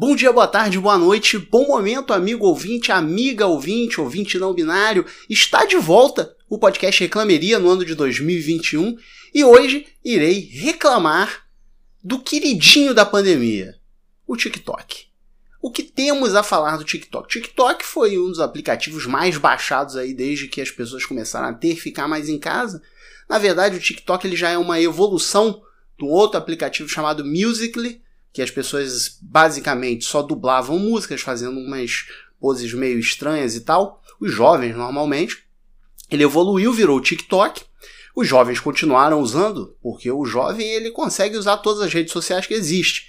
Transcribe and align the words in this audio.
Bom 0.00 0.14
dia, 0.14 0.32
boa 0.32 0.46
tarde, 0.46 0.78
boa 0.78 0.96
noite, 0.96 1.36
bom 1.36 1.66
momento, 1.66 2.12
amigo 2.12 2.46
ouvinte, 2.46 2.92
amiga 2.92 3.48
ouvinte, 3.48 4.00
ouvinte 4.00 4.38
não 4.38 4.54
binário. 4.54 5.04
Está 5.28 5.64
de 5.64 5.76
volta 5.76 6.36
o 6.48 6.56
podcast 6.56 7.02
Reclameria 7.02 7.58
no 7.58 7.68
ano 7.68 7.84
de 7.84 7.96
2021 7.96 8.96
e 9.34 9.42
hoje 9.42 9.88
irei 10.04 10.38
reclamar 10.52 11.48
do 12.00 12.20
queridinho 12.20 12.94
da 12.94 13.04
pandemia, 13.04 13.74
o 14.24 14.36
TikTok. 14.36 15.06
O 15.60 15.68
que 15.68 15.82
temos 15.82 16.36
a 16.36 16.44
falar 16.44 16.76
do 16.76 16.84
TikTok? 16.84 17.28
TikTok 17.28 17.84
foi 17.84 18.16
um 18.20 18.28
dos 18.28 18.38
aplicativos 18.38 19.04
mais 19.04 19.36
baixados 19.36 19.96
aí 19.96 20.14
desde 20.14 20.46
que 20.46 20.60
as 20.60 20.70
pessoas 20.70 21.04
começaram 21.04 21.48
a 21.48 21.54
ter 21.54 21.74
ficar 21.74 22.06
mais 22.06 22.28
em 22.28 22.38
casa. 22.38 22.80
Na 23.28 23.36
verdade, 23.36 23.76
o 23.76 23.80
TikTok 23.80 24.24
ele 24.24 24.36
já 24.36 24.50
é 24.50 24.58
uma 24.58 24.80
evolução 24.80 25.60
do 25.98 26.06
outro 26.06 26.38
aplicativo 26.38 26.88
chamado 26.88 27.24
Musical.ly, 27.24 28.00
que 28.32 28.42
as 28.42 28.50
pessoas 28.50 29.18
basicamente 29.20 30.04
só 30.04 30.22
dublavam 30.22 30.78
músicas, 30.78 31.20
fazendo 31.20 31.58
umas 31.58 32.06
poses 32.40 32.72
meio 32.72 32.98
estranhas 32.98 33.54
e 33.54 33.60
tal. 33.60 34.02
Os 34.20 34.32
jovens, 34.32 34.76
normalmente. 34.76 35.44
Ele 36.10 36.24
evoluiu, 36.24 36.72
virou 36.72 36.98
o 36.98 37.02
TikTok. 37.02 37.62
Os 38.14 38.26
jovens 38.26 38.58
continuaram 38.58 39.20
usando, 39.20 39.76
porque 39.82 40.10
o 40.10 40.24
jovem 40.24 40.66
ele 40.66 40.90
consegue 40.90 41.36
usar 41.36 41.58
todas 41.58 41.82
as 41.82 41.92
redes 41.92 42.12
sociais 42.12 42.46
que 42.46 42.54
existem. 42.54 43.04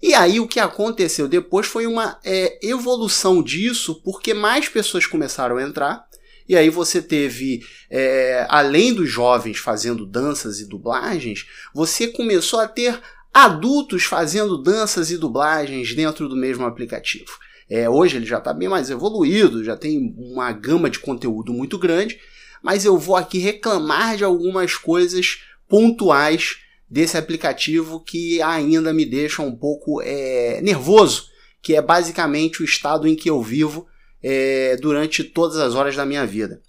E 0.00 0.14
aí 0.14 0.40
o 0.40 0.48
que 0.48 0.58
aconteceu 0.58 1.28
depois 1.28 1.66
foi 1.66 1.86
uma 1.86 2.18
é, 2.24 2.58
evolução 2.66 3.42
disso, 3.42 4.02
porque 4.02 4.34
mais 4.34 4.68
pessoas 4.68 5.06
começaram 5.06 5.56
a 5.56 5.62
entrar. 5.62 6.06
E 6.48 6.56
aí 6.56 6.68
você 6.68 7.00
teve, 7.00 7.64
é, 7.88 8.46
além 8.48 8.92
dos 8.92 9.08
jovens 9.08 9.58
fazendo 9.58 10.04
danças 10.04 10.60
e 10.60 10.66
dublagens, 10.66 11.46
você 11.72 12.08
começou 12.08 12.60
a 12.60 12.66
ter 12.66 13.00
adultos 13.32 14.04
fazendo 14.04 14.58
danças 14.58 15.10
e 15.10 15.16
dublagens 15.16 15.94
dentro 15.94 16.28
do 16.28 16.36
mesmo 16.36 16.66
aplicativo. 16.66 17.30
É, 17.68 17.88
hoje 17.88 18.16
ele 18.16 18.26
já 18.26 18.38
está 18.38 18.52
bem 18.52 18.68
mais 18.68 18.90
evoluído, 18.90 19.64
já 19.64 19.76
tem 19.76 20.14
uma 20.18 20.52
gama 20.52 20.90
de 20.90 20.98
conteúdo 20.98 21.52
muito 21.52 21.78
grande, 21.78 22.20
mas 22.62 22.84
eu 22.84 22.98
vou 22.98 23.16
aqui 23.16 23.38
reclamar 23.38 24.16
de 24.16 24.24
algumas 24.24 24.74
coisas 24.74 25.40
pontuais 25.66 26.58
desse 26.88 27.16
aplicativo 27.16 28.00
que 28.00 28.42
ainda 28.42 28.92
me 28.92 29.06
deixam 29.06 29.46
um 29.46 29.56
pouco 29.56 30.02
é, 30.02 30.60
nervoso, 30.60 31.28
que 31.62 31.74
é 31.74 31.80
basicamente 31.80 32.60
o 32.60 32.64
estado 32.64 33.08
em 33.08 33.16
que 33.16 33.30
eu 33.30 33.40
vivo 33.40 33.86
é, 34.22 34.76
durante 34.76 35.24
todas 35.24 35.56
as 35.56 35.74
horas 35.74 35.96
da 35.96 36.04
minha 36.04 36.26
vida. 36.26 36.60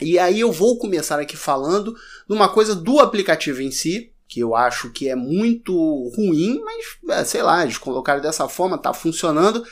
E 0.00 0.18
aí 0.18 0.40
eu 0.40 0.50
vou 0.50 0.78
começar 0.78 1.20
aqui 1.20 1.36
falando 1.36 1.92
de 1.92 2.34
uma 2.34 2.48
coisa 2.48 2.74
do 2.74 2.98
aplicativo 2.98 3.60
em 3.60 3.70
si, 3.70 4.11
que 4.32 4.40
eu 4.40 4.56
acho 4.56 4.88
que 4.88 5.10
é 5.10 5.14
muito 5.14 5.74
ruim, 6.16 6.58
mas 6.64 7.18
é, 7.18 7.22
sei 7.22 7.42
lá, 7.42 7.62
eles 7.62 7.76
colocaram 7.76 8.22
dessa 8.22 8.48
forma, 8.48 8.78
tá 8.78 8.94
funcionando. 8.94 9.62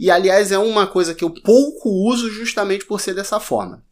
E 0.00 0.10
aliás, 0.10 0.50
é 0.50 0.58
uma 0.58 0.86
coisa 0.86 1.14
que 1.14 1.22
eu 1.22 1.28
pouco 1.28 1.90
uso 1.90 2.30
justamente 2.30 2.86
por 2.86 2.98
ser 2.98 3.12
dessa 3.12 3.38
forma. 3.38 3.84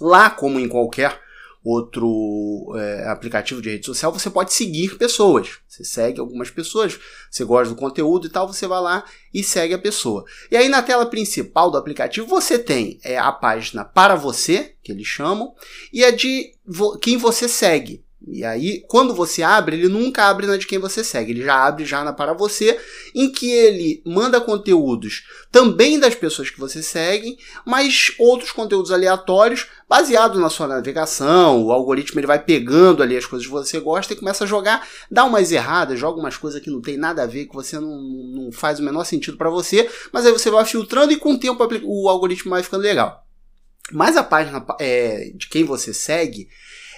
Lá, 0.00 0.30
como 0.30 0.60
em 0.60 0.68
qualquer 0.68 1.20
outro 1.64 2.72
é, 2.76 3.08
aplicativo 3.08 3.60
de 3.60 3.70
rede 3.70 3.84
social, 3.84 4.12
você 4.12 4.30
pode 4.30 4.52
seguir 4.52 4.96
pessoas. 4.96 5.58
Você 5.66 5.82
segue 5.82 6.20
algumas 6.20 6.50
pessoas, 6.50 6.96
você 7.28 7.42
gosta 7.42 7.74
do 7.74 7.80
conteúdo 7.80 8.28
e 8.28 8.30
tal, 8.30 8.46
você 8.46 8.64
vai 8.64 8.80
lá 8.80 9.04
e 9.34 9.42
segue 9.42 9.74
a 9.74 9.78
pessoa. 9.78 10.24
E 10.52 10.56
aí 10.56 10.68
na 10.68 10.82
tela 10.82 11.04
principal 11.04 11.68
do 11.68 11.76
aplicativo 11.76 12.28
você 12.28 12.60
tem 12.60 13.00
é, 13.02 13.18
a 13.18 13.32
página 13.32 13.84
para 13.84 14.14
você, 14.14 14.76
que 14.84 14.92
eles 14.92 15.08
chamam, 15.08 15.52
e 15.92 16.04
a 16.04 16.12
de 16.12 16.52
quem 17.02 17.16
você 17.16 17.48
segue. 17.48 18.06
E 18.30 18.44
aí, 18.44 18.84
quando 18.88 19.14
você 19.14 19.42
abre, 19.42 19.76
ele 19.76 19.88
nunca 19.88 20.24
abre 20.24 20.46
na 20.46 20.56
de 20.56 20.66
quem 20.66 20.78
você 20.78 21.02
segue, 21.02 21.32
ele 21.32 21.42
já 21.42 21.66
abre 21.66 21.84
já 21.84 22.04
na 22.04 22.12
para 22.12 22.32
você, 22.32 22.78
em 23.14 23.30
que 23.30 23.50
ele 23.50 24.02
manda 24.04 24.40
conteúdos 24.40 25.24
também 25.50 25.98
das 25.98 26.14
pessoas 26.14 26.50
que 26.50 26.60
você 26.60 26.82
segue, 26.82 27.38
mas 27.64 28.12
outros 28.18 28.52
conteúdos 28.52 28.92
aleatórios 28.92 29.66
baseados 29.88 30.40
na 30.40 30.50
sua 30.50 30.66
navegação. 30.66 31.64
O 31.64 31.72
algoritmo 31.72 32.20
ele 32.20 32.26
vai 32.26 32.38
pegando 32.38 33.02
ali 33.02 33.16
as 33.16 33.24
coisas 33.24 33.46
que 33.46 33.52
você 33.52 33.80
gosta 33.80 34.12
e 34.12 34.16
começa 34.16 34.44
a 34.44 34.46
jogar, 34.46 34.86
dá 35.10 35.24
umas 35.24 35.50
erradas, 35.50 35.98
joga 35.98 36.20
umas 36.20 36.36
coisas 36.36 36.60
que 36.60 36.70
não 36.70 36.82
tem 36.82 36.96
nada 36.96 37.22
a 37.22 37.26
ver, 37.26 37.46
que 37.46 37.54
você 37.54 37.78
não, 37.80 38.00
não 38.00 38.52
faz 38.52 38.78
o 38.78 38.82
menor 38.82 39.04
sentido 39.04 39.36
para 39.36 39.50
você, 39.50 39.88
mas 40.12 40.26
aí 40.26 40.32
você 40.32 40.50
vai 40.50 40.64
filtrando 40.64 41.12
e 41.12 41.16
com 41.16 41.32
o 41.32 41.38
tempo 41.38 41.66
o 41.84 42.08
algoritmo 42.08 42.50
vai 42.50 42.62
ficando 42.62 42.82
legal. 42.82 43.24
Mas 43.90 44.16
a 44.16 44.22
página 44.22 44.64
é, 44.78 45.32
de 45.34 45.48
quem 45.48 45.64
você 45.64 45.94
segue 45.94 46.48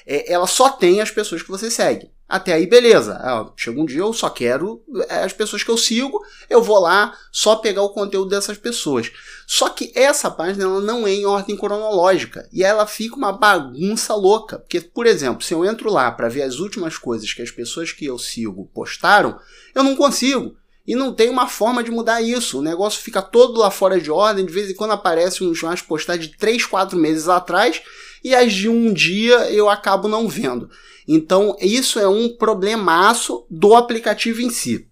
é, 0.06 0.32
ela 0.32 0.46
só 0.46 0.70
tem 0.70 1.00
as 1.00 1.10
pessoas 1.10 1.42
que 1.42 1.50
você 1.50 1.70
segue. 1.70 2.10
Até 2.30 2.52
aí, 2.52 2.64
beleza. 2.64 3.14
Ah, 3.14 3.50
chega 3.56 3.80
um 3.80 3.84
dia, 3.84 3.98
eu 3.98 4.12
só 4.12 4.30
quero 4.30 4.84
é, 5.08 5.24
as 5.24 5.32
pessoas 5.32 5.64
que 5.64 5.70
eu 5.70 5.76
sigo, 5.76 6.20
eu 6.48 6.62
vou 6.62 6.78
lá 6.78 7.12
só 7.32 7.56
pegar 7.56 7.82
o 7.82 7.92
conteúdo 7.92 8.30
dessas 8.30 8.56
pessoas. 8.56 9.10
Só 9.48 9.68
que 9.68 9.90
essa 9.96 10.30
página 10.30 10.62
ela 10.62 10.80
não 10.80 11.08
é 11.08 11.10
em 11.10 11.26
ordem 11.26 11.56
cronológica 11.56 12.48
e 12.52 12.62
ela 12.62 12.86
fica 12.86 13.16
uma 13.16 13.32
bagunça 13.32 14.14
louca. 14.14 14.60
Porque, 14.60 14.80
por 14.80 15.06
exemplo, 15.08 15.42
se 15.42 15.52
eu 15.52 15.64
entro 15.64 15.90
lá 15.90 16.12
para 16.12 16.28
ver 16.28 16.42
as 16.42 16.60
últimas 16.60 16.96
coisas 16.96 17.32
que 17.32 17.42
as 17.42 17.50
pessoas 17.50 17.90
que 17.90 18.04
eu 18.04 18.16
sigo 18.16 18.70
postaram, 18.72 19.36
eu 19.74 19.82
não 19.82 19.96
consigo. 19.96 20.54
E 20.86 20.94
não 20.94 21.12
tem 21.12 21.28
uma 21.28 21.46
forma 21.46 21.84
de 21.84 21.90
mudar 21.90 22.20
isso. 22.20 22.58
O 22.58 22.62
negócio 22.62 23.02
fica 23.02 23.22
todo 23.22 23.58
lá 23.58 23.70
fora 23.70 24.00
de 24.00 24.10
ordem. 24.10 24.46
De 24.46 24.52
vez 24.52 24.70
em 24.70 24.74
quando 24.74 24.92
aparece 24.92 25.44
uns 25.44 25.62
umas 25.62 25.82
postagens 25.82 26.28
de 26.28 26.36
3, 26.36 26.64
4 26.66 26.98
meses 26.98 27.28
atrás 27.28 27.82
e 28.24 28.34
as 28.34 28.52
de 28.52 28.68
um 28.68 28.92
dia 28.92 29.50
eu 29.50 29.68
acabo 29.68 30.08
não 30.08 30.28
vendo. 30.28 30.70
Então, 31.06 31.56
isso 31.60 31.98
é 31.98 32.08
um 32.08 32.28
problemaço 32.28 33.46
do 33.50 33.74
aplicativo 33.74 34.40
em 34.40 34.50
si. 34.50 34.88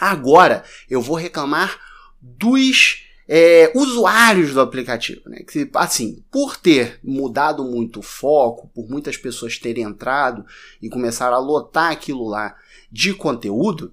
Agora, 0.00 0.64
eu 0.88 1.00
vou 1.00 1.16
reclamar 1.16 1.78
dos 2.20 3.04
é, 3.28 3.70
usuários 3.74 4.54
do 4.54 4.60
aplicativo. 4.60 5.22
Né? 5.26 5.40
Que, 5.40 5.68
assim, 5.74 6.24
por 6.30 6.56
ter 6.56 6.98
mudado 7.02 7.64
muito 7.64 8.00
o 8.00 8.02
foco, 8.02 8.70
por 8.74 8.88
muitas 8.88 9.16
pessoas 9.16 9.58
terem 9.58 9.84
entrado 9.84 10.44
e 10.80 10.88
começaram 10.88 11.36
a 11.36 11.40
lotar 11.40 11.90
aquilo 11.90 12.28
lá 12.28 12.56
de 12.90 13.12
conteúdo, 13.12 13.92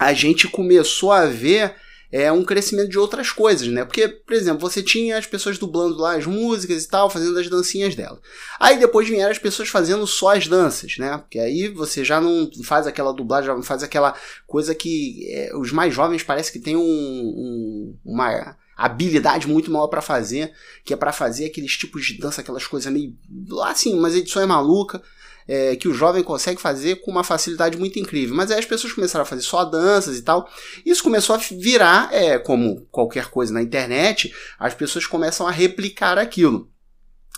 a 0.00 0.14
gente 0.14 0.48
começou 0.48 1.12
a 1.12 1.26
ver 1.26 1.74
é 2.10 2.32
um 2.32 2.42
crescimento 2.42 2.88
de 2.88 2.98
outras 2.98 3.30
coisas, 3.30 3.68
né? 3.68 3.84
Porque, 3.84 4.08
por 4.08 4.34
exemplo, 4.34 4.60
você 4.60 4.82
tinha 4.82 5.16
as 5.16 5.26
pessoas 5.26 5.58
dublando 5.58 5.96
lá 5.96 6.16
as 6.16 6.26
músicas 6.26 6.82
e 6.82 6.88
tal, 6.88 7.08
fazendo 7.08 7.38
as 7.38 7.48
dancinhas 7.48 7.94
dela. 7.94 8.20
Aí 8.58 8.80
depois 8.80 9.06
vieram 9.06 9.30
as 9.30 9.38
pessoas 9.38 9.68
fazendo 9.68 10.04
só 10.08 10.34
as 10.34 10.48
danças, 10.48 10.96
né? 10.98 11.18
Porque 11.18 11.38
aí 11.38 11.68
você 11.68 12.02
já 12.02 12.20
não 12.20 12.50
faz 12.64 12.86
aquela 12.88 13.12
dublagem, 13.12 13.46
já 13.46 13.54
não 13.54 13.62
faz 13.62 13.84
aquela 13.84 14.16
coisa 14.44 14.74
que 14.74 15.24
é, 15.30 15.54
os 15.54 15.70
mais 15.70 15.94
jovens 15.94 16.24
parece 16.24 16.50
que 16.50 16.58
tem 16.58 16.74
um, 16.74 16.80
um, 16.82 17.96
uma 18.04 18.56
habilidade 18.76 19.46
muito 19.46 19.70
maior 19.70 19.86
para 19.86 20.02
fazer, 20.02 20.50
que 20.84 20.92
é 20.92 20.96
para 20.96 21.12
fazer 21.12 21.44
aqueles 21.44 21.76
tipos 21.76 22.06
de 22.06 22.18
dança, 22.18 22.40
aquelas 22.40 22.66
coisas 22.66 22.92
meio 22.92 23.14
assim, 23.62 23.94
umas 23.96 24.16
edições 24.16 24.48
maluca 24.48 25.00
é, 25.46 25.76
que 25.76 25.88
o 25.88 25.94
jovem 25.94 26.22
consegue 26.22 26.60
fazer 26.60 26.96
com 26.96 27.10
uma 27.10 27.24
facilidade 27.24 27.76
muito 27.76 27.98
incrível. 27.98 28.34
Mas 28.34 28.50
aí 28.50 28.58
as 28.58 28.66
pessoas 28.66 28.92
começaram 28.92 29.22
a 29.22 29.26
fazer 29.26 29.42
só 29.42 29.64
danças 29.64 30.16
e 30.16 30.22
tal. 30.22 30.48
Isso 30.84 31.02
começou 31.02 31.34
a 31.34 31.38
virar, 31.38 32.08
é, 32.12 32.38
como 32.38 32.86
qualquer 32.90 33.26
coisa 33.26 33.52
na 33.52 33.62
internet, 33.62 34.34
as 34.58 34.74
pessoas 34.74 35.06
começam 35.06 35.46
a 35.46 35.50
replicar 35.50 36.18
aquilo. 36.18 36.70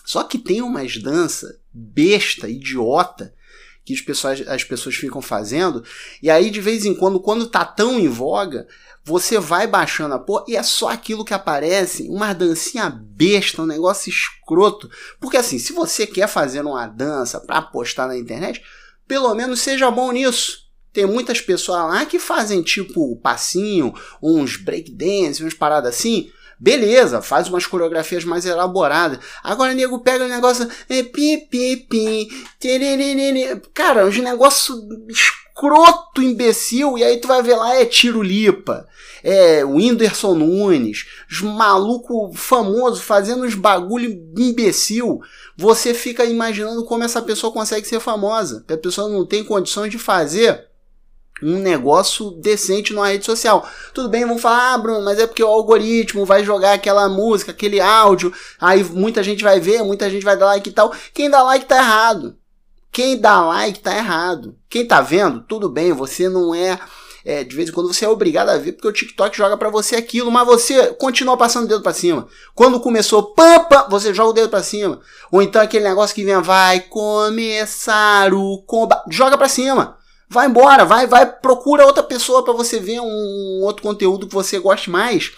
Só 0.04 0.24
que 0.24 0.38
tem 0.38 0.62
umas 0.62 0.96
danças 0.96 1.60
besta, 1.72 2.48
idiota, 2.48 3.32
que 3.84 3.94
as 3.94 4.00
pessoas, 4.00 4.46
as 4.46 4.64
pessoas 4.64 4.94
ficam 4.94 5.20
fazendo, 5.20 5.84
e 6.22 6.30
aí 6.30 6.50
de 6.50 6.60
vez 6.60 6.84
em 6.84 6.94
quando, 6.94 7.20
quando 7.20 7.46
tá 7.46 7.64
tão 7.64 7.98
em 7.98 8.08
voga, 8.08 8.66
você 9.04 9.38
vai 9.38 9.66
baixando 9.66 10.14
a 10.14 10.18
porra 10.18 10.44
e 10.48 10.56
é 10.56 10.62
só 10.62 10.88
aquilo 10.88 11.24
que 11.24 11.34
aparece, 11.34 12.08
uma 12.08 12.32
dancinha 12.32 12.88
besta, 12.88 13.62
um 13.62 13.66
negócio 13.66 14.08
escroto. 14.08 14.88
Porque 15.20 15.36
assim, 15.36 15.58
se 15.58 15.72
você 15.72 16.06
quer 16.06 16.28
fazer 16.28 16.60
uma 16.60 16.86
dança 16.86 17.40
para 17.40 17.60
postar 17.60 18.06
na 18.06 18.16
internet, 18.16 18.62
pelo 19.06 19.34
menos 19.34 19.60
seja 19.60 19.90
bom 19.90 20.12
nisso. 20.12 20.62
Tem 20.92 21.06
muitas 21.06 21.40
pessoas 21.40 21.78
lá 21.88 22.04
que 22.04 22.18
fazem 22.18 22.62
tipo 22.62 23.16
passinho, 23.16 23.94
uns 24.22 24.56
breakdance, 24.56 25.42
umas 25.42 25.54
paradas 25.54 25.94
assim. 25.94 26.30
Beleza, 26.62 27.20
faz 27.20 27.48
umas 27.48 27.66
coreografias 27.66 28.24
mais 28.24 28.46
elaboradas. 28.46 29.18
Agora 29.42 29.74
nego 29.74 29.98
pega 29.98 30.24
o 30.24 30.28
negócio. 30.28 30.68
É, 30.88 31.02
pi, 31.02 31.38
pi, 31.50 31.76
pi, 31.76 32.28
cara, 33.74 34.06
uns 34.06 34.16
negócios 34.18 34.78
escroto, 35.08 36.22
imbecil, 36.22 36.96
e 36.96 37.02
aí 37.02 37.16
tu 37.16 37.26
vai 37.26 37.42
ver 37.42 37.56
lá, 37.56 37.74
é 37.74 37.84
Tiro 37.84 38.22
Lipa, 38.22 38.86
é 39.24 39.64
o 39.64 39.72
Whindersson 39.72 40.36
Nunes, 40.36 41.04
os 41.28 41.40
maluco 41.40 42.32
famoso 42.32 43.02
fazendo 43.02 43.42
uns 43.42 43.56
bagulho 43.56 44.22
imbecil. 44.38 45.18
Você 45.56 45.92
fica 45.92 46.24
imaginando 46.24 46.84
como 46.84 47.02
essa 47.02 47.20
pessoa 47.20 47.52
consegue 47.52 47.88
ser 47.88 47.98
famosa, 47.98 48.60
porque 48.60 48.74
a 48.74 48.78
pessoa 48.78 49.08
não 49.08 49.26
tem 49.26 49.42
condições 49.42 49.90
de 49.90 49.98
fazer 49.98 50.70
um 51.42 51.58
negócio 51.58 52.30
decente 52.32 52.92
numa 52.92 53.08
rede 53.08 53.24
social. 53.24 53.68
Tudo 53.92 54.08
bem, 54.08 54.24
vão 54.24 54.38
falar, 54.38 54.74
ah, 54.74 54.78
Bruno, 54.78 55.04
mas 55.04 55.18
é 55.18 55.26
porque 55.26 55.42
o 55.42 55.48
algoritmo 55.48 56.24
vai 56.24 56.44
jogar 56.44 56.74
aquela 56.74 57.08
música, 57.08 57.50
aquele 57.50 57.80
áudio, 57.80 58.32
aí 58.60 58.84
muita 58.84 59.22
gente 59.22 59.42
vai 59.42 59.58
ver, 59.58 59.82
muita 59.82 60.08
gente 60.08 60.24
vai 60.24 60.36
dar 60.36 60.46
like 60.46 60.68
e 60.68 60.72
tal. 60.72 60.94
Quem 61.12 61.28
dá 61.28 61.42
like 61.42 61.66
tá 61.66 61.76
errado. 61.76 62.36
Quem 62.90 63.18
dá 63.18 63.40
like 63.40 63.80
tá 63.80 63.96
errado. 63.96 64.54
Quem 64.68 64.86
tá 64.86 65.00
vendo, 65.00 65.40
tudo 65.40 65.68
bem, 65.68 65.92
você 65.92 66.28
não 66.28 66.54
é, 66.54 66.78
É, 67.24 67.44
de 67.44 67.54
vez 67.54 67.68
em 67.68 67.72
quando 67.72 67.86
você 67.86 68.04
é 68.04 68.08
obrigado 68.08 68.48
a 68.48 68.58
ver 68.58 68.72
porque 68.72 68.88
o 68.88 68.92
TikTok 68.92 69.36
joga 69.36 69.56
para 69.56 69.70
você 69.70 69.94
aquilo, 69.94 70.28
mas 70.28 70.44
você 70.44 70.88
continua 70.94 71.36
passando 71.36 71.66
o 71.66 71.68
dedo 71.68 71.80
para 71.80 71.92
cima. 71.92 72.26
Quando 72.52 72.80
começou 72.80 73.32
pampa, 73.32 73.86
você 73.88 74.12
joga 74.12 74.30
o 74.30 74.32
dedo 74.32 74.48
para 74.48 74.60
cima. 74.62 75.00
Ou 75.30 75.40
então 75.40 75.62
aquele 75.62 75.84
negócio 75.84 76.16
que 76.16 76.24
vem, 76.24 76.42
vai 76.42 76.80
começar 76.80 78.34
o 78.34 78.62
combate, 78.66 79.04
joga 79.08 79.38
para 79.38 79.48
cima. 79.48 79.96
Vai 80.32 80.46
embora, 80.46 80.86
vai, 80.86 81.06
vai, 81.06 81.30
procura 81.30 81.84
outra 81.84 82.02
pessoa 82.02 82.42
para 82.42 82.54
você 82.54 82.80
ver 82.80 83.00
um 83.00 83.60
outro 83.62 83.82
conteúdo 83.82 84.26
que 84.26 84.32
você 84.32 84.58
goste 84.58 84.88
mais. 84.88 85.30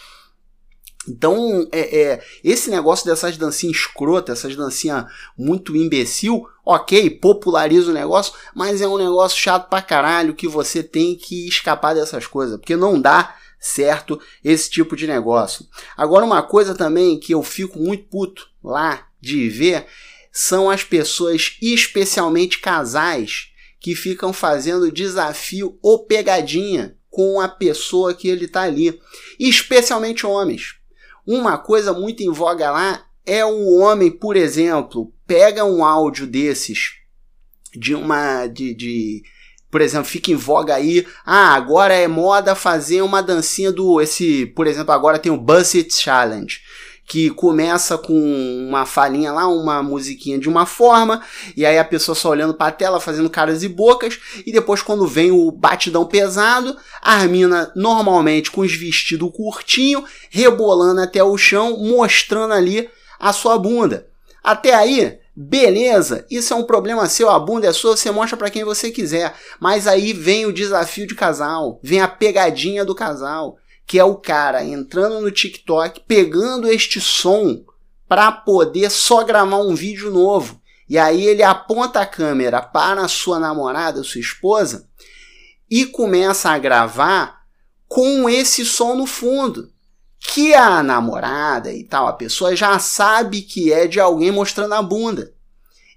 Então, 1.08 1.68
é, 1.72 2.00
é, 2.00 2.24
esse 2.44 2.70
negócio 2.70 3.04
dessas 3.04 3.36
dancinhas 3.36 3.76
escrotas, 3.76 4.38
essas 4.38 4.54
dancinhas 4.54 5.04
muito 5.36 5.74
imbecil, 5.74 6.46
ok, 6.64 7.10
populariza 7.10 7.90
o 7.90 7.94
negócio, 7.94 8.32
mas 8.54 8.80
é 8.80 8.86
um 8.86 8.96
negócio 8.96 9.36
chato 9.36 9.68
pra 9.68 9.82
caralho 9.82 10.32
que 10.32 10.46
você 10.46 10.80
tem 10.80 11.16
que 11.16 11.48
escapar 11.48 11.92
dessas 11.92 12.28
coisas, 12.28 12.56
porque 12.56 12.76
não 12.76 13.00
dá 13.00 13.34
certo 13.58 14.20
esse 14.44 14.70
tipo 14.70 14.94
de 14.94 15.08
negócio. 15.08 15.66
Agora, 15.96 16.24
uma 16.24 16.42
coisa 16.42 16.72
também 16.72 17.18
que 17.18 17.34
eu 17.34 17.42
fico 17.42 17.80
muito 17.80 18.04
puto 18.04 18.48
lá 18.62 19.08
de 19.20 19.48
ver 19.48 19.86
são 20.32 20.70
as 20.70 20.84
pessoas, 20.84 21.56
especialmente 21.60 22.60
casais, 22.60 23.52
que 23.84 23.94
ficam 23.94 24.32
fazendo 24.32 24.90
desafio 24.90 25.78
ou 25.82 26.06
pegadinha 26.06 26.96
com 27.10 27.38
a 27.38 27.46
pessoa 27.46 28.14
que 28.14 28.26
ele 28.26 28.48
tá 28.48 28.62
ali, 28.62 28.98
especialmente 29.38 30.26
homens. 30.26 30.76
Uma 31.26 31.58
coisa 31.58 31.92
muito 31.92 32.22
em 32.22 32.30
voga 32.30 32.70
lá 32.70 33.04
é 33.26 33.44
o 33.44 33.74
homem, 33.74 34.10
por 34.10 34.36
exemplo, 34.36 35.12
pega 35.26 35.66
um 35.66 35.84
áudio 35.84 36.26
desses 36.26 36.92
de 37.76 37.94
uma 37.94 38.46
de, 38.46 38.72
de 38.72 39.22
por 39.70 39.82
exemplo, 39.82 40.06
fica 40.06 40.30
em 40.30 40.34
voga 40.34 40.76
aí, 40.76 41.06
ah, 41.26 41.52
agora 41.52 41.92
é 41.92 42.08
moda 42.08 42.54
fazer 42.54 43.02
uma 43.02 43.22
dancinha 43.22 43.70
do 43.70 44.00
esse, 44.00 44.46
por 44.46 44.66
exemplo, 44.66 44.94
agora 44.94 45.18
tem 45.18 45.30
o 45.30 45.36
Buzzet 45.36 45.92
Challenge 45.94 46.58
que 47.06 47.30
começa 47.30 47.98
com 47.98 48.14
uma 48.66 48.86
falinha 48.86 49.32
lá, 49.32 49.46
uma 49.46 49.82
musiquinha 49.82 50.38
de 50.38 50.48
uma 50.48 50.66
forma, 50.66 51.22
e 51.56 51.66
aí 51.66 51.78
a 51.78 51.84
pessoa 51.84 52.14
só 52.14 52.30
olhando 52.30 52.54
para 52.54 52.68
a 52.68 52.72
tela, 52.72 53.00
fazendo 53.00 53.28
caras 53.28 53.62
e 53.62 53.68
bocas, 53.68 54.18
e 54.46 54.50
depois 54.50 54.82
quando 54.82 55.06
vem 55.06 55.30
o 55.30 55.50
batidão 55.50 56.06
pesado, 56.06 56.76
a 57.02 57.24
mina 57.26 57.70
normalmente 57.76 58.50
com 58.50 58.62
os 58.62 58.74
vestidos 58.74 59.30
curtinho, 59.34 60.04
rebolando 60.30 61.00
até 61.00 61.22
o 61.22 61.36
chão, 61.36 61.76
mostrando 61.78 62.54
ali 62.54 62.88
a 63.20 63.32
sua 63.32 63.58
bunda. 63.58 64.06
Até 64.42 64.74
aí, 64.74 65.18
Beleza, 65.36 66.24
isso 66.30 66.54
é 66.54 66.56
um 66.56 66.62
problema 66.62 67.08
seu, 67.08 67.28
a 67.28 67.40
bunda 67.40 67.66
é 67.66 67.72
sua, 67.72 67.96
você 67.96 68.08
mostra 68.08 68.36
para 68.36 68.50
quem 68.50 68.62
você 68.62 68.92
quiser. 68.92 69.34
Mas 69.58 69.88
aí 69.88 70.12
vem 70.12 70.46
o 70.46 70.52
desafio 70.52 71.08
de 71.08 71.14
casal, 71.16 71.80
vem 71.82 72.00
a 72.00 72.06
pegadinha 72.06 72.84
do 72.84 72.94
casal 72.94 73.58
que 73.86 73.98
é 73.98 74.04
o 74.04 74.16
cara 74.16 74.64
entrando 74.64 75.20
no 75.20 75.30
TikTok, 75.30 76.00
pegando 76.06 76.68
este 76.68 77.00
som 77.00 77.64
para 78.08 78.30
poder 78.32 78.90
só 78.90 79.24
gravar 79.24 79.58
um 79.58 79.74
vídeo 79.74 80.10
novo. 80.10 80.60
E 80.88 80.98
aí 80.98 81.24
ele 81.26 81.42
aponta 81.42 82.00
a 82.00 82.06
câmera 82.06 82.60
para 82.60 83.02
a 83.02 83.08
sua 83.08 83.38
namorada, 83.38 84.02
sua 84.02 84.20
esposa, 84.20 84.88
e 85.70 85.86
começa 85.86 86.50
a 86.50 86.58
gravar 86.58 87.40
com 87.88 88.28
esse 88.28 88.64
som 88.64 88.94
no 88.94 89.06
fundo. 89.06 89.72
Que 90.20 90.54
a 90.54 90.82
namorada 90.82 91.72
e 91.72 91.84
tal, 91.84 92.06
a 92.06 92.12
pessoa 92.12 92.56
já 92.56 92.78
sabe 92.78 93.42
que 93.42 93.72
é 93.72 93.86
de 93.86 94.00
alguém 94.00 94.30
mostrando 94.30 94.74
a 94.74 94.82
bunda. 94.82 95.34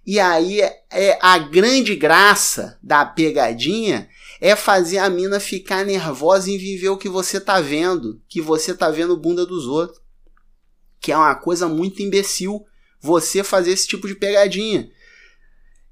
E 0.06 0.20
aí 0.20 0.62
é 0.62 1.18
a 1.22 1.38
grande 1.38 1.96
graça 1.96 2.78
da 2.82 3.06
pegadinha 3.06 4.10
é 4.40 4.56
fazer 4.56 5.00
a 5.00 5.10
mina 5.10 5.40
ficar 5.40 5.86
nervosa 5.86 6.50
em 6.52 6.58
viver 6.58 6.90
o 6.90 6.98
que 6.98 7.10
você 7.10 7.40
tá 7.40 7.60
vendo, 7.60 8.22
que 8.28 8.42
você 8.42 8.74
tá 8.74 8.90
vendo 8.90 9.18
bunda 9.18 9.46
dos 9.46 9.66
outros. 9.66 10.00
Que 11.00 11.12
é 11.12 11.18
uma 11.18 11.36
coisa 11.36 11.68
muito 11.68 12.02
imbecil 12.02 12.66
você 13.00 13.44
fazer 13.44 13.72
esse 13.72 13.88
tipo 13.88 14.08
de 14.08 14.16
pegadinha. 14.16 14.90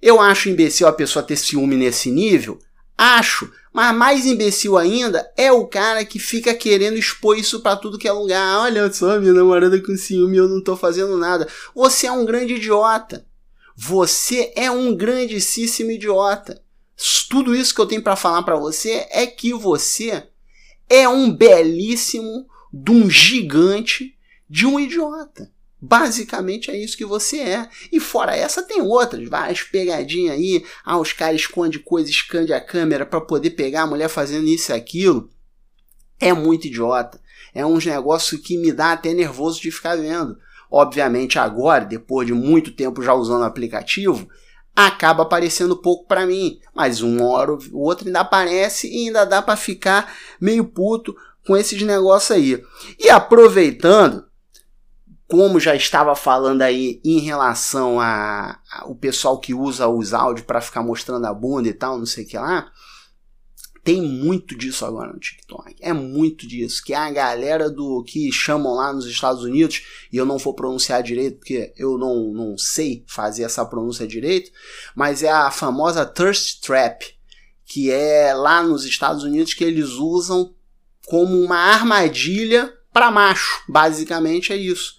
Eu 0.01 0.19
acho 0.19 0.50
imbecil 0.50 0.88
a 0.88 0.94
pessoa 0.94 1.24
ter 1.24 1.36
ciúme 1.36 1.75
nesse 1.75 2.12
nível? 2.12 2.59
Acho, 2.97 3.51
mas 3.74 3.94
mais 3.94 4.25
imbecil 4.25 4.77
ainda 4.77 5.30
é 5.36 5.51
o 5.51 5.68
cara 5.68 6.06
que 6.06 6.18
fica 6.18 6.53
querendo 6.53 6.97
expor 6.97 7.38
isso 7.38 7.59
para 7.62 7.75
tudo 7.75 7.97
que 7.97 8.07
é 8.07 8.12
lugar. 8.12 8.59
Olha 8.59 8.92
só, 8.92 9.19
minha 9.19 9.33
namorada 9.33 9.81
com 9.81 9.97
ciúme, 9.97 10.38
eu 10.38 10.47
não 10.47 10.63
tô 10.63 10.77
fazendo 10.77 11.18
nada. 11.18 11.47
Você 11.74 12.07
é 12.07 12.12
um 12.12 12.25
grande 12.25 12.53
idiota. 12.53 13.25
Você 13.75 14.53
é 14.56 14.71
um 14.71 14.95
grandíssimo 14.95 15.92
idiota. 15.92 16.63
Tudo 17.30 17.56
isso 17.56 17.74
que 17.74 17.81
eu 17.81 17.86
tenho 17.86 18.01
para 18.01 18.15
falar 18.15 18.44
para 18.44 18.56
você 18.56 19.07
é 19.09 19.27
que 19.27 19.53
você 19.53 20.27
é 20.89 21.07
um 21.07 21.31
belíssimo, 21.31 22.47
de 22.71 22.92
um 22.92 23.09
gigante, 23.09 24.18
de 24.50 24.65
um 24.65 24.80
idiota. 24.80 25.51
Basicamente 25.81 26.71
é 26.71 26.77
isso 26.77 26.97
que 26.97 27.06
você 27.06 27.39
é. 27.39 27.69
E 27.92 28.00
fora 28.00 28.36
essa 28.36 28.63
tem 28.63 28.81
outras, 28.81 29.27
várias 29.27 29.62
pegadinhas 29.62 30.36
aí. 30.36 30.65
Ah, 30.83 30.97
os 30.97 31.13
caras 31.13 31.42
escondem 31.42 31.80
coisas, 31.80 32.09
esconde 32.09 32.53
a 32.53 32.62
câmera 32.62 33.06
para 33.06 33.21
poder 33.21 33.51
pegar 33.51 33.83
a 33.83 33.88
mulher 33.88 34.09
fazendo 34.09 34.47
isso 34.47 34.71
e 34.71 34.74
aquilo. 34.74 35.30
É 36.19 36.33
muito 36.33 36.68
idiota. 36.68 37.21
É 37.53 37.65
uns 37.65 37.86
negócio 37.86 38.39
que 38.39 38.57
me 38.57 38.71
dá 38.71 38.94
até 38.94 39.13
nervoso 39.13 39.62
de 39.62 39.71
ficar 39.71 39.95
vendo. 39.95 40.38
Obviamente 40.71 41.38
agora, 41.38 41.86
depois 41.86 42.25
de 42.25 42.33
muito 42.33 42.71
tempo 42.71 43.01
já 43.01 43.13
usando 43.13 43.42
o 43.42 43.45
aplicativo, 43.45 44.27
acaba 44.75 45.24
aparecendo 45.24 45.77
pouco 45.77 46.06
para 46.06 46.25
mim, 46.25 46.60
mas 46.74 47.01
uma 47.01 47.25
hora 47.25 47.54
o 47.72 47.80
outro 47.80 48.07
ainda 48.07 48.19
aparece 48.19 48.88
e 48.88 49.07
ainda 49.07 49.25
dá 49.25 49.42
para 49.42 49.56
ficar 49.56 50.13
meio 50.39 50.66
puto 50.66 51.16
com 51.45 51.56
esses 51.56 51.81
negócios 51.81 52.31
aí. 52.31 52.63
E 53.00 53.10
aproveitando, 53.10 54.25
como 55.27 55.60
já 55.60 55.75
estava 55.75 56.16
falando 56.16 56.62
aí 56.62 57.00
em 57.06 57.19
relação 57.19 58.00
a, 58.00 58.60
a 58.72 58.86
o 58.86 58.95
pessoal 58.95 59.39
que 59.39 59.54
usa 59.54 59.88
os 59.88 60.13
áudios 60.13 60.45
para 60.45 60.62
ficar 60.62 60.83
mostrando 60.83 61.25
a 61.25 61.33
bunda 61.33 61.69
e 61.69 61.74
tal, 61.74 61.98
não 61.98 62.06
sei 62.06 62.25
o 62.25 62.28
que 62.28 62.38
lá, 62.38 62.69
tem 63.85 64.01
muito 64.01 64.57
disso 64.57 64.83
agora 64.83 65.13
no 65.13 65.19
TikTok. 65.19 65.75
É 65.79 65.93
muito 65.93 66.47
disso. 66.47 66.83
Que 66.83 66.91
é 66.91 66.97
a 66.97 67.11
galera 67.11 67.69
do 67.69 68.03
que 68.03 68.31
chamam 68.31 68.73
lá 68.73 68.91
nos 68.91 69.05
Estados 69.05 69.43
Unidos, 69.43 69.83
e 70.11 70.17
eu 70.17 70.25
não 70.25 70.39
vou 70.39 70.55
pronunciar 70.55 71.03
direito 71.03 71.37
porque 71.37 71.71
eu 71.77 71.95
não, 71.95 72.33
não 72.33 72.57
sei 72.57 73.03
fazer 73.07 73.43
essa 73.43 73.63
pronúncia 73.63 74.07
direito, 74.07 74.51
mas 74.95 75.21
é 75.21 75.29
a 75.29 75.51
famosa 75.51 76.03
Thirst 76.03 76.65
Trap, 76.65 77.03
que 77.63 77.91
é 77.91 78.33
lá 78.33 78.63
nos 78.63 78.85
Estados 78.85 79.23
Unidos 79.23 79.53
que 79.53 79.63
eles 79.63 79.89
usam 79.91 80.55
como 81.05 81.39
uma 81.39 81.57
armadilha 81.57 82.73
para 82.91 83.11
macho. 83.11 83.61
Basicamente 83.69 84.51
é 84.51 84.57
isso. 84.57 84.95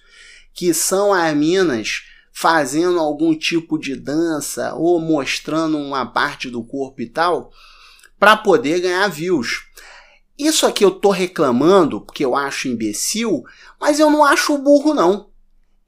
Que 0.54 0.72
são 0.72 1.12
as 1.12 1.36
minas 1.36 2.02
fazendo 2.32 3.00
algum 3.00 3.34
tipo 3.36 3.78
de 3.78 3.96
dança 3.96 4.74
ou 4.74 5.00
mostrando 5.00 5.76
uma 5.76 6.06
parte 6.06 6.48
do 6.48 6.62
corpo 6.62 7.02
e 7.02 7.08
tal 7.08 7.50
para 8.18 8.36
poder 8.36 8.80
ganhar 8.80 9.08
views. 9.08 9.64
Isso 10.38 10.66
aqui 10.66 10.84
eu 10.84 10.90
tô 10.90 11.10
reclamando 11.10 12.00
porque 12.00 12.24
eu 12.24 12.36
acho 12.36 12.68
imbecil, 12.68 13.42
mas 13.80 13.98
eu 13.98 14.10
não 14.10 14.24
acho 14.24 14.58
burro 14.58 14.92
não. 14.92 15.30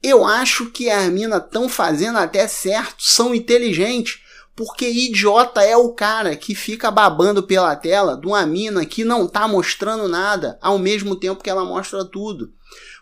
Eu 0.01 0.25
acho 0.25 0.67
que 0.71 0.89
as 0.89 1.09
minas 1.09 1.43
estão 1.43 1.67
fazendo 1.67 2.17
até 2.17 2.47
certo, 2.47 3.03
são 3.03 3.35
inteligentes, 3.35 4.21
porque 4.55 4.89
idiota 4.89 5.61
é 5.61 5.75
o 5.75 5.93
cara 5.93 6.35
que 6.35 6.55
fica 6.55 6.89
babando 6.89 7.43
pela 7.43 7.75
tela 7.75 8.19
de 8.19 8.25
uma 8.25 8.45
mina 8.45 8.85
que 8.85 9.03
não 9.03 9.27
tá 9.27 9.47
mostrando 9.47 10.07
nada, 10.07 10.57
ao 10.61 10.79
mesmo 10.79 11.15
tempo 11.15 11.43
que 11.43 11.49
ela 11.49 11.65
mostra 11.65 12.03
tudo. 12.03 12.53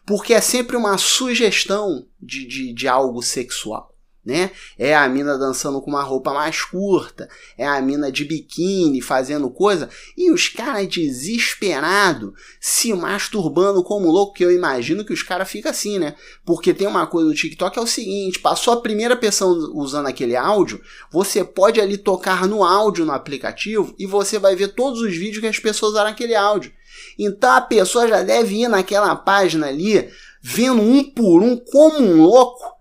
Porque 0.06 0.34
é 0.34 0.42
sempre 0.42 0.76
uma 0.76 0.98
sugestão 0.98 2.08
de, 2.20 2.48
de, 2.48 2.74
de 2.74 2.88
algo 2.88 3.22
sexual 3.22 3.97
né? 4.28 4.52
É 4.78 4.94
a 4.94 5.08
mina 5.08 5.38
dançando 5.38 5.82
com 5.82 5.90
uma 5.90 6.04
roupa 6.04 6.34
mais 6.34 6.62
curta, 6.62 7.30
é 7.58 7.66
a 7.66 7.82
mina 7.82 8.12
de 8.12 8.26
biquíni 8.26 9.02
fazendo 9.02 9.50
coisa, 9.50 9.90
e 10.18 10.30
os 10.30 10.50
caras 10.50 10.86
desesperados 10.86 12.34
se 12.60 12.94
masturbando 12.94 13.82
como 13.82 14.12
louco, 14.12 14.34
que 14.34 14.44
eu 14.44 14.52
imagino 14.52 15.06
que 15.06 15.14
os 15.14 15.24
caras 15.24 15.50
ficam 15.50 15.72
assim, 15.72 15.98
né? 15.98 16.14
Porque 16.46 16.74
tem 16.74 16.86
uma 16.86 17.08
coisa 17.08 17.30
do 17.30 17.36
TikTok 17.36 17.80
é 17.80 17.82
o 17.82 17.88
seguinte, 17.88 18.40
passou 18.40 18.74
a 18.74 18.82
primeira 18.82 19.16
pessoa 19.16 19.72
usando 19.74 20.08
aquele 20.08 20.36
áudio, 20.36 20.82
você 21.10 21.42
pode 21.42 21.80
ali 21.80 21.98
tocar 21.98 22.46
no 22.46 22.66
áudio 22.66 23.06
no 23.06 23.14
aplicativo 23.14 23.96
e 23.98 24.06
você 24.06 24.38
vai 24.38 24.58
ver 24.58 24.74
todos 24.76 25.00
os 25.00 25.16
vídeos 25.16 25.40
que 25.40 25.48
as 25.48 25.58
pessoas 25.58 25.94
usaram 25.94 26.10
aquele 26.10 26.36
áudio. 26.36 26.74
Então 27.18 27.52
a 27.52 27.62
pessoa 27.62 28.10
já 28.10 28.22
deve 28.24 28.56
ir 28.56 28.68
naquela 28.68 29.16
página 29.16 29.68
ali, 29.68 30.10
vendo 30.42 30.82
um 30.82 31.02
por 31.02 31.42
um 31.42 31.56
como 31.56 32.00
um 32.00 32.24
louco, 32.24 32.77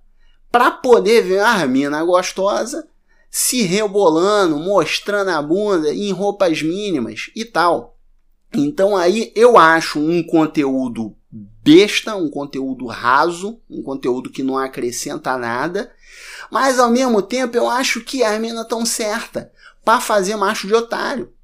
para 0.56 0.70
poder 0.70 1.22
ver 1.22 1.40
a 1.40 1.66
mina 1.66 2.02
gostosa 2.02 2.88
se 3.30 3.60
rebolando, 3.60 4.56
mostrando 4.56 5.28
a 5.28 5.42
bunda 5.42 5.92
em 5.92 6.10
roupas 6.12 6.62
mínimas 6.62 7.30
e 7.36 7.44
tal. 7.44 7.98
Então 8.54 8.96
aí 8.96 9.30
eu 9.36 9.58
acho 9.58 10.00
um 10.00 10.22
conteúdo 10.22 11.14
besta, 11.30 12.16
um 12.16 12.30
conteúdo 12.30 12.86
raso, 12.86 13.60
um 13.68 13.82
conteúdo 13.82 14.30
que 14.30 14.42
não 14.42 14.56
acrescenta 14.56 15.36
nada, 15.36 15.92
mas 16.50 16.78
ao 16.78 16.90
mesmo 16.90 17.20
tempo 17.20 17.54
eu 17.54 17.68
acho 17.68 18.00
que 18.00 18.24
a 18.24 18.38
mina 18.38 18.64
tão 18.64 18.86
certa 18.86 19.52
para 19.84 20.00
fazer 20.00 20.36
macho 20.36 20.66
de 20.66 20.74
otário. 20.74 21.34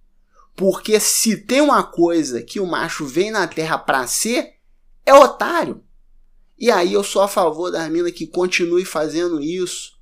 Porque 0.57 0.99
se 0.99 1.37
tem 1.37 1.61
uma 1.61 1.83
coisa 1.83 2.40
que 2.40 2.59
o 2.59 2.66
macho 2.66 3.04
vem 3.04 3.31
na 3.31 3.47
terra 3.47 3.76
pra 3.76 4.07
ser, 4.07 4.54
é 5.04 5.12
otário. 5.12 5.85
E 6.62 6.71
aí 6.71 6.92
eu 6.92 7.02
sou 7.02 7.23
a 7.23 7.26
favor 7.26 7.73
da 7.73 7.90
mina 7.90 8.12
que 8.12 8.25
continue 8.25 8.85
fazendo 8.85 9.40
isso, 9.40 9.99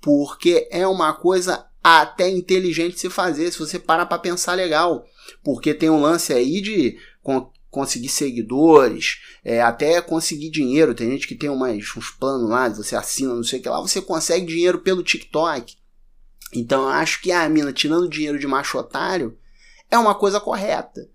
porque 0.00 0.68
é 0.70 0.86
uma 0.86 1.12
coisa 1.12 1.66
até 1.82 2.30
inteligente 2.30 3.00
se 3.00 3.10
fazer, 3.10 3.50
se 3.50 3.58
você 3.58 3.80
parar 3.80 4.06
para 4.06 4.20
pensar 4.20 4.54
legal. 4.54 5.04
Porque 5.42 5.74
tem 5.74 5.90
um 5.90 6.00
lance 6.00 6.32
aí 6.32 6.60
de 6.60 6.96
conseguir 7.68 8.10
seguidores, 8.10 9.22
é, 9.44 9.60
até 9.60 10.00
conseguir 10.00 10.50
dinheiro. 10.50 10.94
Tem 10.94 11.10
gente 11.10 11.26
que 11.26 11.34
tem 11.34 11.50
umas, 11.50 11.84
uns 11.96 12.10
planos 12.10 12.48
lá, 12.48 12.68
você 12.68 12.94
assina, 12.94 13.34
não 13.34 13.42
sei 13.42 13.58
o 13.58 13.62
que 13.62 13.68
lá, 13.68 13.80
você 13.80 14.00
consegue 14.00 14.46
dinheiro 14.46 14.78
pelo 14.78 15.02
TikTok. 15.02 15.74
Então 16.54 16.82
eu 16.82 16.90
acho 16.90 17.20
que 17.22 17.32
a 17.32 17.48
mina 17.48 17.72
tirando 17.72 18.08
dinheiro 18.08 18.38
de 18.38 18.46
macho 18.46 18.78
otário 18.78 19.36
é 19.90 19.98
uma 19.98 20.14
coisa 20.14 20.38
correta. 20.38 21.10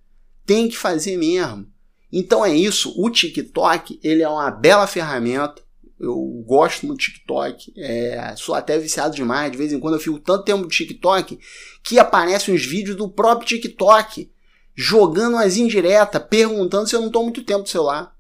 Tem 0.45 0.67
que 0.67 0.77
fazer 0.77 1.15
mesmo. 1.15 1.71
Então 2.11 2.45
é 2.45 2.53
isso. 2.53 2.93
O 2.97 3.09
TikTok 3.09 3.99
ele 4.03 4.21
é 4.21 4.29
uma 4.29 4.49
bela 4.51 4.87
ferramenta. 4.87 5.61
Eu 5.99 6.15
gosto 6.45 6.87
do 6.87 6.95
TikTok. 6.95 7.73
É, 7.77 8.33
sou 8.37 8.55
até 8.55 8.77
viciado 8.77 9.15
demais. 9.15 9.51
De 9.51 9.57
vez 9.57 9.71
em 9.71 9.79
quando 9.79 9.95
eu 9.95 9.99
fico 9.99 10.19
tanto 10.19 10.45
tempo 10.45 10.63
no 10.63 10.67
TikTok 10.67 11.39
que 11.83 11.99
aparecem 11.99 12.53
uns 12.53 12.65
vídeos 12.65 12.95
do 12.95 13.09
próprio 13.09 13.47
TikTok 13.47 14.31
jogando 14.75 15.35
as 15.35 15.57
indiretas, 15.57 16.23
perguntando 16.29 16.87
se 16.87 16.95
eu 16.95 17.01
não 17.01 17.07
estou 17.07 17.23
muito 17.23 17.43
tempo 17.43 17.61
no 17.61 17.67
celular. 17.67 18.15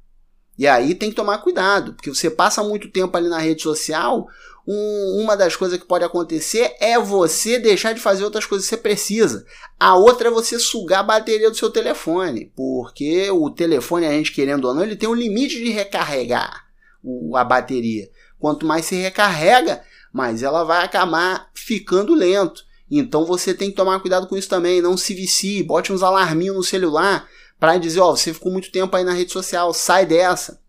E 0.57 0.67
aí 0.67 0.93
tem 0.93 1.09
que 1.09 1.15
tomar 1.15 1.37
cuidado, 1.37 1.93
porque 1.93 2.09
você 2.09 2.29
passa 2.29 2.61
muito 2.61 2.91
tempo 2.91 3.15
ali 3.15 3.29
na 3.29 3.39
rede 3.39 3.61
social, 3.61 4.27
um, 4.71 5.23
uma 5.23 5.35
das 5.35 5.55
coisas 5.55 5.79
que 5.79 5.87
pode 5.87 6.05
acontecer 6.05 6.75
é 6.79 6.99
você 6.99 7.57
deixar 7.57 7.91
de 7.91 7.99
fazer 7.99 8.23
outras 8.23 8.45
coisas 8.45 8.67
que 8.67 8.75
você 8.75 8.79
precisa. 8.79 9.43
A 9.79 9.95
outra 9.95 10.27
é 10.27 10.31
você 10.31 10.59
sugar 10.59 10.99
a 10.99 11.03
bateria 11.03 11.49
do 11.49 11.57
seu 11.57 11.71
telefone, 11.71 12.53
porque 12.55 13.31
o 13.31 13.49
telefone, 13.49 14.05
a 14.05 14.11
gente 14.11 14.31
querendo 14.31 14.65
ou 14.65 14.75
não, 14.75 14.83
ele 14.83 14.95
tem 14.95 15.09
um 15.09 15.15
limite 15.15 15.57
de 15.57 15.71
recarregar 15.71 16.67
o, 17.03 17.35
a 17.35 17.43
bateria. 17.43 18.11
Quanto 18.37 18.63
mais 18.63 18.85
se 18.85 18.95
recarrega, 18.95 19.81
mais 20.13 20.43
ela 20.43 20.63
vai 20.63 20.85
acabar 20.85 21.49
ficando 21.55 22.13
lento. 22.13 22.63
Então 22.91 23.25
você 23.25 23.55
tem 23.55 23.71
que 23.71 23.75
tomar 23.75 23.99
cuidado 24.01 24.27
com 24.27 24.37
isso 24.37 24.49
também, 24.49 24.83
não 24.83 24.95
se 24.95 25.15
vicie, 25.15 25.63
bote 25.63 25.91
uns 25.91 26.03
alarminhos 26.03 26.55
no 26.55 26.63
celular 26.63 27.27
para 27.59 27.79
dizer, 27.79 28.01
ó, 28.01 28.15
você 28.15 28.31
ficou 28.35 28.51
muito 28.51 28.71
tempo 28.71 28.95
aí 28.95 29.03
na 29.03 29.13
rede 29.13 29.31
social, 29.31 29.73
sai 29.73 30.05
dessa. 30.05 30.61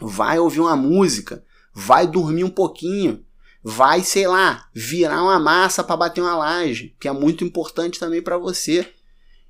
Vai 0.00 0.40
ouvir 0.40 0.60
uma 0.60 0.74
música, 0.74 1.44
vai 1.72 2.08
dormir 2.08 2.42
um 2.42 2.50
pouquinho, 2.50 3.24
vai, 3.68 4.04
sei 4.04 4.28
lá, 4.28 4.68
virar 4.72 5.24
uma 5.24 5.40
massa 5.40 5.82
para 5.82 5.96
bater 5.96 6.20
uma 6.20 6.36
laje, 6.36 6.94
que 7.00 7.08
é 7.08 7.12
muito 7.12 7.42
importante 7.42 7.98
também 7.98 8.22
para 8.22 8.38
você. 8.38 8.88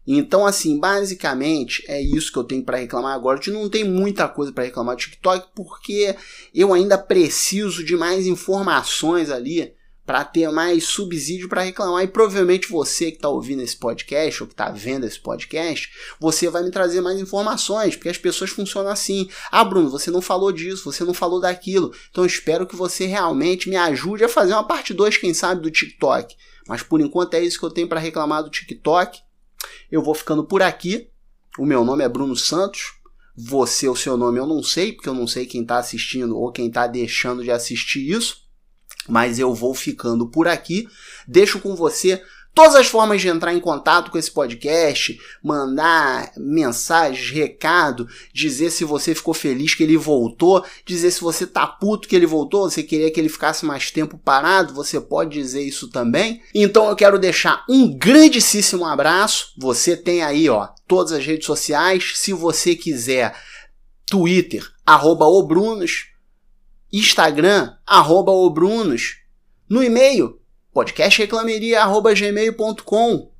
Então, 0.07 0.47
assim, 0.47 0.81
basicamente 0.81 1.85
é 1.87 2.01
isso 2.01 2.33
que 2.33 2.39
eu 2.39 2.45
tenho 2.45 2.65
para 2.65 2.79
reclamar 2.79 3.15
agora. 3.15 3.39
Eu 3.47 3.53
não 3.53 3.69
tem 3.69 3.85
muita 3.85 4.27
coisa 4.27 4.51
para 4.51 4.65
reclamar 4.65 4.97
do 4.97 5.01
TikTok 5.01 5.49
porque 5.55 6.17
eu 6.55 6.73
ainda 6.73 6.97
preciso 6.97 7.85
de 7.85 7.95
mais 7.95 8.27
informações 8.27 9.31
ali 9.31 9.75
para 10.07 10.25
ter 10.25 10.49
mais 10.53 10.85
subsídio 10.85 11.49
para 11.49 11.63
reclamar. 11.63 12.05
E 12.05 12.07
provavelmente 12.07 12.71
você 12.71 13.11
que 13.11 13.19
está 13.19 13.29
ouvindo 13.29 13.61
esse 13.61 13.77
podcast 13.77 14.43
ou 14.43 14.47
que 14.47 14.55
está 14.55 14.71
vendo 14.71 15.05
esse 15.05 15.19
podcast, 15.19 15.91
você 16.21 16.49
vai 16.49 16.63
me 16.63 16.71
trazer 16.71 17.01
mais 17.01 17.21
informações, 17.21 17.97
porque 17.97 18.09
as 18.09 18.17
pessoas 18.17 18.51
funcionam 18.51 18.91
assim. 18.91 19.29
Ah, 19.51 19.65
Bruno, 19.65 19.91
você 19.91 20.11
não 20.11 20.23
falou 20.23 20.53
disso, 20.53 20.91
você 20.91 21.03
não 21.03 21.13
falou 21.13 21.41
daquilo. 21.41 21.93
Então 22.09 22.25
espero 22.25 22.67
que 22.67 22.77
você 22.77 23.05
realmente 23.05 23.69
me 23.69 23.77
ajude 23.77 24.25
a 24.25 24.29
fazer 24.29 24.53
uma 24.53 24.65
parte 24.65 24.95
2, 24.95 25.17
quem 25.17 25.35
sabe, 25.35 25.61
do 25.61 25.71
TikTok. 25.71 26.37
Mas 26.69 26.83
por 26.83 27.01
enquanto 27.01 27.35
é 27.35 27.41
isso 27.41 27.59
que 27.59 27.65
eu 27.65 27.71
tenho 27.71 27.89
para 27.89 28.01
reclamar 28.01 28.45
do 28.45 28.51
TikTok. 28.51 29.19
Eu 29.91 30.03
vou 30.03 30.15
ficando 30.15 30.45
por 30.45 30.63
aqui. 30.63 31.09
O 31.59 31.67
meu 31.67 31.85
nome 31.85 32.05
é 32.05 32.09
Bruno 32.09 32.37
Santos. 32.37 32.95
Você, 33.37 33.89
o 33.89 33.97
seu 33.97 34.17
nome 34.17 34.39
eu 34.39 34.47
não 34.47 34.63
sei, 34.63 34.93
porque 34.93 35.09
eu 35.09 35.15
não 35.15 35.27
sei 35.27 35.47
quem 35.47 35.63
está 35.63 35.79
assistindo 35.79 36.39
ou 36.39 36.53
quem 36.53 36.69
está 36.69 36.87
deixando 36.87 37.43
de 37.43 37.51
assistir 37.51 38.09
isso. 38.09 38.46
Mas 39.09 39.39
eu 39.39 39.55
vou 39.55 39.75
ficando 39.75 40.29
por 40.29 40.49
aqui. 40.49 40.89
Deixo 41.27 41.61
com 41.61 41.75
você 41.75 42.23
todas 42.57 42.75
as 42.75 42.87
formas 42.87 43.21
de 43.21 43.29
entrar 43.29 43.53
em 43.53 43.61
contato 43.61 44.11
com 44.11 44.17
esse 44.17 44.31
podcast, 44.31 45.21
mandar 45.45 46.33
mensagens, 46.39 47.31
recado, 47.31 48.09
dizer 48.33 48.71
se 48.71 48.83
você 48.83 49.15
ficou 49.15 49.35
feliz 49.35 49.75
que 49.75 49.83
ele 49.83 49.99
voltou, 49.99 50.65
dizer 50.87 51.11
se 51.11 51.21
você 51.21 51.47
tá 51.47 51.67
puto 51.67 52.09
que 52.09 52.17
ele 52.17 52.25
voltou, 52.25 52.63
você 52.63 52.83
queria 52.83 53.11
que 53.11 53.21
ele 53.21 53.29
ficasse 53.29 53.67
mais 53.67 53.91
tempo 53.91 54.17
parado, 54.17 54.73
você 54.73 54.99
pode 54.99 55.39
dizer 55.39 55.63
isso 55.65 55.91
também. 55.91 56.41
Então 56.55 56.89
eu 56.89 56.97
quero 56.97 57.19
deixar 57.19 57.63
um 57.69 57.95
grandíssimo 57.95 58.87
abraço. 58.87 59.53
Você 59.59 59.95
tem 59.95 60.23
aí, 60.23 60.49
ó, 60.49 60.69
todas 60.89 61.13
as 61.13 61.27
redes 61.27 61.45
sociais. 61.45 62.13
Se 62.15 62.33
você 62.33 62.75
quiser, 62.75 63.37
Twitter, 64.07 64.67
obrunos, 64.89 66.07
Instagram, 66.93 67.75
arroba 67.87 68.33
obrunos. 68.33 69.17
No 69.69 69.83
e-mail, 69.83 70.41
podcastreclameria.gmail.com. 70.73 73.33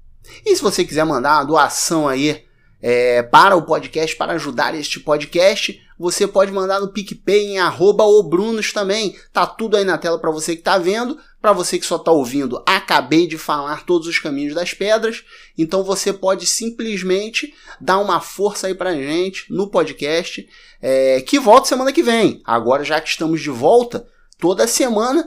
E 0.45 0.57
se 0.57 0.63
você 0.63 0.85
quiser 0.85 1.05
mandar 1.05 1.39
uma 1.39 1.45
doação 1.45 2.09
aí 2.09 2.45
é, 2.83 3.23
para 3.23 3.55
o 3.57 3.63
podcast, 3.63 4.17
para 4.17 4.33
ajudar 4.33 4.75
este 4.75 4.99
podcast, 5.01 5.81
você 5.99 6.27
pode 6.27 6.53
mandar 6.53 6.81
no 6.81 6.89
PicPay 6.89 7.53
em 7.53 7.59
arroba 7.59 8.05
obrunos 8.05 8.73
também. 8.73 9.17
Tá 9.33 9.47
tudo 9.47 9.77
aí 9.77 9.85
na 9.85 9.99
tela 9.99 10.19
para 10.19 10.31
você 10.31 10.55
que 10.55 10.61
está 10.61 10.79
vendo. 10.79 11.19
Para 11.41 11.53
você 11.53 11.79
que 11.79 11.87
só 11.87 11.97
está 11.97 12.11
ouvindo, 12.11 12.61
acabei 12.67 13.27
de 13.27 13.39
falar 13.39 13.85
todos 13.85 14.09
os 14.09 14.19
caminhos 14.19 14.55
das 14.55 14.75
pedras. 14.75 15.23
Então 15.57 15.85
você 15.85 16.13
pode 16.13 16.45
simplesmente 16.45 17.55
dar 17.81 17.99
uma 17.99 18.21
força 18.21 18.67
aí 18.67 18.75
para 18.75 18.97
gente 18.97 19.53
no 19.53 19.71
podcast, 19.71 20.45
é, 20.83 21.21
que 21.21 21.39
volta 21.39 21.69
semana 21.69 21.93
que 21.93 22.03
vem. 22.03 22.43
Agora, 22.45 22.83
já 22.83 23.01
que 23.01 23.09
estamos 23.09 23.41
de 23.41 23.51
volta, 23.51 24.07
toda 24.41 24.67
semana 24.67 25.25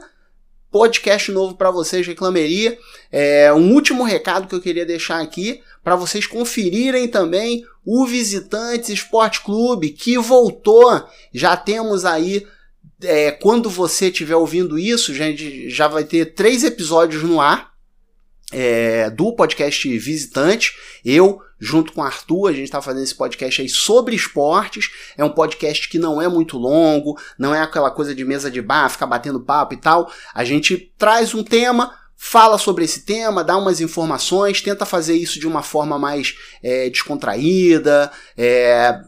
podcast 0.72 1.32
novo 1.32 1.56
para 1.56 1.72
vocês, 1.72 2.06
Reclameria. 2.06 2.78
É, 3.12 3.52
um 3.54 3.74
último 3.74 4.04
recado 4.04 4.48
que 4.48 4.56
eu 4.56 4.62
queria 4.62 4.86
deixar 4.86 5.22
aqui 5.22 5.62
para 5.84 5.96
vocês 5.96 6.28
conferirem 6.28 7.08
também 7.08 7.64
o 7.86 8.06
Visitantes 8.06 8.90
Esporte 8.90 9.42
Clube 9.42 9.90
que 9.90 10.18
voltou. 10.18 11.08
Já 11.34 11.58
temos 11.58 12.06
aí, 12.06 12.46
é, 13.02 13.32
quando 13.32 13.70
você 13.70 14.08
estiver 14.08 14.36
ouvindo 14.36 14.78
isso, 14.78 15.14
gente, 15.14 15.70
já 15.70 15.88
vai 15.88 16.04
ter 16.04 16.34
três 16.34 16.64
episódios 16.64 17.24
no 17.24 17.42
ar 17.42 17.72
é, 18.52 19.10
do 19.10 19.34
podcast 19.34 19.98
Visitante. 19.98 20.74
Eu, 21.04 21.42
junto 21.60 21.92
com 21.94 22.02
o 22.02 22.04
Arthur, 22.04 22.48
a 22.48 22.54
gente 22.54 22.66
está 22.66 22.82
fazendo 22.82 23.04
esse 23.04 23.16
podcast 23.16 23.62
aí 23.62 23.70
sobre 23.70 24.16
esportes. 24.16 24.90
É 25.18 25.24
um 25.24 25.30
podcast 25.30 25.90
que 25.90 26.00
não 26.00 26.22
é 26.22 26.28
muito 26.28 26.58
longo, 26.58 27.20
não 27.38 27.54
é 27.54 27.62
aquela 27.62 27.92
coisa 27.92 28.16
de 28.16 28.24
mesa 28.24 28.50
de 28.50 28.62
bar, 28.62 28.90
ficar 28.90 29.08
batendo 29.08 29.42
papo 29.42 29.74
e 29.74 29.78
tal. 29.78 30.12
A 30.34 30.44
gente 30.44 30.94
traz 30.98 31.34
um 31.34 31.44
tema, 31.44 31.94
fala 32.16 32.58
sobre 32.58 32.86
esse 32.86 33.02
tema, 33.02 33.44
dá 33.44 33.58
umas 33.58 33.82
informações, 33.82 34.62
tenta 34.62 34.86
fazer 34.86 35.16
isso 35.16 35.40
de 35.40 35.48
uma 35.48 35.64
forma 35.64 36.00
mais 36.00 36.36
é, 36.64 36.90
descontraída, 36.90 38.12
é, 38.38 39.02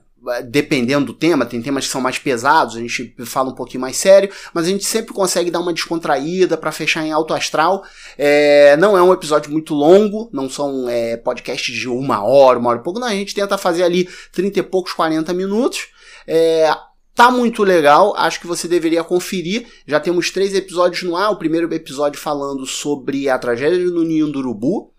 dependendo 0.46 1.08
do 1.08 1.14
tema, 1.14 1.46
tem 1.46 1.62
temas 1.62 1.86
que 1.86 1.92
são 1.92 2.02
mais 2.02 2.18
pesados, 2.18 2.76
a 2.76 2.80
gente 2.80 3.16
fala 3.26 3.50
um 3.50 3.56
pouquinho 3.56 3.82
mais 3.82 3.98
sério, 3.98 4.32
mas 4.54 4.66
a 4.66 4.70
gente 4.70 4.86
sempre 4.86 5.14
consegue 5.14 5.50
dar 5.50 5.60
uma 5.60 5.74
descontraída 5.74 6.58
para 6.58 6.72
fechar 6.72 7.06
em 7.06 7.12
alto 7.12 7.34
astral. 7.34 7.84
É, 8.18 8.78
não 8.78 8.98
é 8.98 9.02
um 9.02 9.14
episódio 9.14 9.52
muito 9.52 9.74
longo, 9.74 10.30
não 10.32 10.50
são 10.50 10.88
é, 10.88 11.18
podcasts 11.18 11.76
de 11.76 11.90
uma 11.90 12.24
hora, 12.24 12.60
uma 12.60 12.70
hora 12.70 12.80
e 12.80 12.84
pouco, 12.84 13.00
não, 13.00 13.08
a 13.08 13.12
gente 13.12 13.34
tenta 13.34 13.58
fazer 13.58 13.84
ali 13.84 14.08
30 14.32 14.60
e 14.60 14.64
poucos, 14.64 14.94
40 14.94 15.34
minutos. 15.34 15.88
É, 16.28 16.72
Tá 17.14 17.30
muito 17.30 17.64
legal, 17.64 18.16
acho 18.16 18.40
que 18.40 18.48
você 18.48 18.70
deveria 18.70 19.04
conferir. 19.04 19.68
Já 19.86 20.00
temos 20.00 20.32
três 20.32 20.56
episódios 20.56 21.04
no 21.04 21.16
ar. 21.16 21.32
O 21.32 21.36
primeiro 21.36 21.72
episódio 21.74 22.20
falando 22.20 22.66
sobre 22.66 23.28
a 23.28 23.38
tragédia 23.38 23.78
no 23.78 24.04
Ninho 24.04 24.32
do 24.32 24.40
Urubu. 24.40 24.94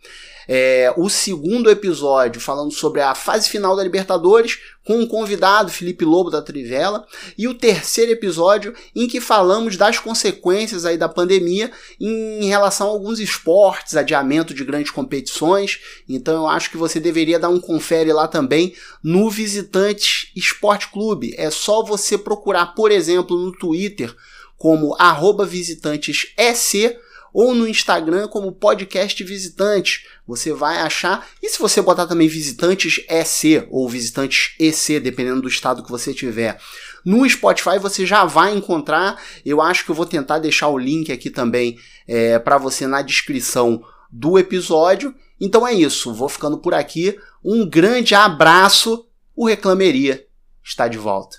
É, 0.54 0.92
o 0.99 1.09
segundo 1.09 1.71
episódio 1.71 2.38
falando 2.38 2.73
sobre 2.73 3.00
a 3.00 3.14
fase 3.14 3.49
final 3.49 3.75
da 3.75 3.82
Libertadores, 3.82 4.59
com 4.85 4.99
um 4.99 5.06
convidado, 5.06 5.71
Felipe 5.71 6.04
Lobo 6.04 6.28
da 6.28 6.42
Trivela, 6.42 7.06
e 7.38 7.49
o 7.49 7.54
terceiro 7.54 8.12
episódio 8.12 8.75
em 8.94 9.09
que 9.09 9.18
falamos 9.18 9.78
das 9.78 9.99
consequências 9.99 10.85
aí 10.85 10.99
da 10.99 11.09
pandemia 11.09 11.73
em 11.99 12.44
relação 12.44 12.88
a 12.88 12.90
alguns 12.90 13.18
esportes, 13.18 13.97
adiamento 13.97 14.52
de 14.52 14.62
grandes 14.62 14.90
competições. 14.90 15.80
Então 16.06 16.42
eu 16.42 16.49
acho 16.49 16.71
que 16.71 16.76
você 16.76 17.00
deveria 17.00 17.38
dar 17.38 17.49
um 17.49 17.59
confere 17.59 18.12
lá 18.12 18.28
também 18.28 18.75
no 19.02 19.30
Visitantes 19.30 20.30
Esporte 20.37 20.88
Clube. 20.88 21.35
É 21.38 21.50
só 21.50 21.82
você 21.82 22.18
procurar, 22.18 22.75
por 22.75 22.92
exemplo, 22.92 23.38
no 23.38 23.52
Twitter 23.52 24.14
como 24.59 24.94
arroba 24.99 25.47
visitantesec 25.47 26.94
ou 27.32 27.54
no 27.54 27.66
Instagram 27.66 28.28
como 28.28 28.52
podcast 28.52 29.22
visitante. 29.24 30.06
Você 30.26 30.52
vai 30.52 30.78
achar. 30.78 31.26
E 31.42 31.48
se 31.48 31.58
você 31.58 31.80
botar 31.80 32.06
também 32.06 32.28
visitantes 32.28 33.04
EC 33.08 33.66
ou 33.70 33.88
visitantes 33.88 34.54
EC, 34.58 35.00
dependendo 35.00 35.42
do 35.42 35.48
estado 35.48 35.82
que 35.82 35.90
você 35.90 36.12
tiver, 36.12 36.60
no 37.04 37.28
Spotify 37.28 37.78
você 37.78 38.06
já 38.06 38.24
vai 38.24 38.54
encontrar. 38.54 39.20
Eu 39.44 39.60
acho 39.60 39.84
que 39.84 39.90
eu 39.90 39.94
vou 39.94 40.06
tentar 40.06 40.38
deixar 40.38 40.68
o 40.68 40.78
link 40.78 41.10
aqui 41.10 41.30
também 41.30 41.78
é, 42.06 42.38
para 42.38 42.58
você 42.58 42.86
na 42.86 43.02
descrição 43.02 43.82
do 44.10 44.38
episódio. 44.38 45.14
Então 45.40 45.66
é 45.66 45.72
isso, 45.72 46.12
vou 46.12 46.28
ficando 46.28 46.58
por 46.58 46.74
aqui. 46.74 47.18
Um 47.44 47.68
grande 47.68 48.14
abraço. 48.14 49.08
O 49.34 49.46
Reclameria 49.46 50.26
está 50.62 50.86
de 50.86 50.98
volta. 50.98 51.38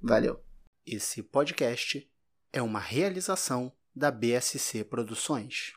Valeu. 0.00 0.38
Esse 0.86 1.22
podcast 1.22 2.06
é 2.52 2.60
uma 2.60 2.78
realização 2.78 3.72
da 3.94 4.10
BSC 4.10 4.84
Produções. 4.84 5.74